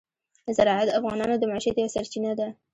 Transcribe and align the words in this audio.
زراعت 0.57 0.85
د 0.87 0.91
افغانانو 0.99 1.35
د 1.39 1.43
معیشت 1.49 1.75
یوه 1.77 1.93
سرچینه 1.95 2.31
ده. 2.39 2.47